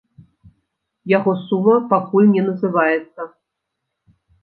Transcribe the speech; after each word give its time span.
Яго 1.17 1.35
сума 1.45 1.75
пакуль 1.93 2.33
не 2.35 2.43
называецца. 2.51 3.33